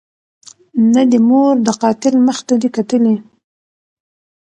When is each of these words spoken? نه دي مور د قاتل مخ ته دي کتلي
نه 0.93 1.03
دي 1.11 1.19
مور 1.27 1.53
د 1.65 1.69
قاتل 1.81 2.13
مخ 2.27 2.37
ته 2.47 2.55
دي 2.61 2.69
کتلي 2.75 3.15